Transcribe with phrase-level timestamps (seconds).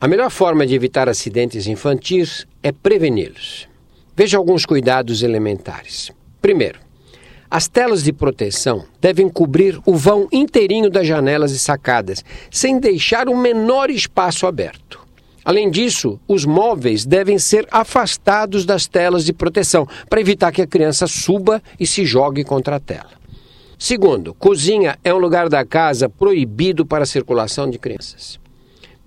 [0.00, 3.68] A melhor forma de evitar acidentes infantis é preveni-los.
[4.14, 6.12] Veja alguns cuidados elementares.
[6.40, 6.78] Primeiro,
[7.50, 13.28] as telas de proteção devem cobrir o vão inteirinho das janelas e sacadas, sem deixar
[13.28, 15.04] o menor espaço aberto.
[15.44, 20.66] Além disso, os móveis devem ser afastados das telas de proteção, para evitar que a
[20.68, 23.18] criança suba e se jogue contra a tela.
[23.76, 28.38] Segundo, cozinha é um lugar da casa proibido para a circulação de crianças.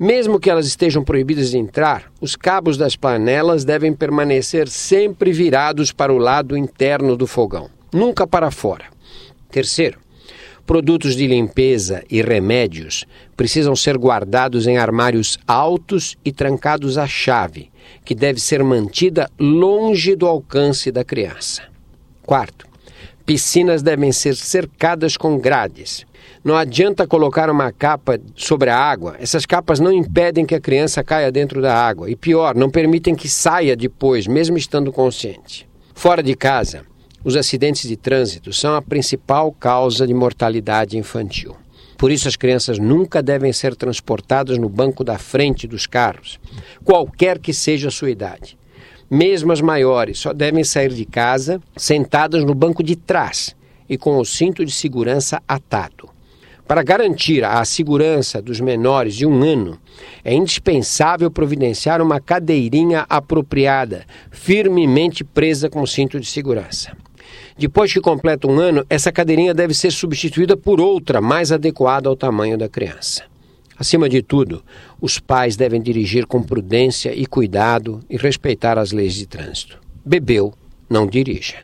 [0.04, 5.92] Mesmo que elas estejam proibidas de entrar, os cabos das panelas devem permanecer sempre virados
[5.92, 8.86] para o lado interno do fogão, nunca para fora.
[9.52, 10.00] Terceiro,
[10.66, 13.06] produtos de limpeza e remédios
[13.38, 17.70] precisam ser guardados em armários altos e trancados à chave,
[18.04, 21.62] que deve ser mantida longe do alcance da criança.
[22.23, 22.66] Quarto,
[23.31, 26.05] piscinas devem ser cercadas com grades.
[26.44, 29.16] Não adianta colocar uma capa sobre a água.
[29.22, 32.12] Essas capas não impedem que a criança caia dentro da água.
[32.12, 35.66] E pior, não permitem que saia depois, mesmo estando consciente.
[35.94, 36.83] Fora de casa,
[37.23, 41.56] os acidentes de trânsito são a principal causa de mortalidade infantil.
[41.97, 46.38] Por isso, as crianças nunca devem ser transportadas no banco da frente dos carros,
[46.84, 48.58] qualquer que seja a sua idade.
[49.14, 53.53] Mesmo as maiores só devem sair de casa sentadas no banco de trás
[53.90, 56.09] e com o cinto de segurança atado.
[56.66, 59.78] Para garantir a segurança dos menores de um ano,
[60.23, 66.96] é indispensável providenciar uma cadeirinha apropriada, firmemente presa com cinto de segurança.
[67.58, 72.16] Depois que completa um ano, essa cadeirinha deve ser substituída por outra mais adequada ao
[72.16, 73.31] tamanho da criança.
[73.77, 74.64] Acima de tudo,
[75.00, 79.80] os pais devem dirigir com prudência e cuidado e respeitar as leis de trânsito.
[80.05, 80.53] Bebeu,
[80.89, 81.55] não dirija.